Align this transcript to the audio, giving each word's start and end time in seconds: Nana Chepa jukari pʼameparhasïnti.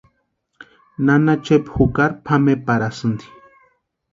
Nana 1.05 1.33
Chepa 1.45 1.71
jukari 1.77 2.15
pʼameparhasïnti. 2.25 3.25